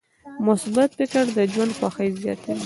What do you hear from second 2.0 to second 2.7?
زیاتوي.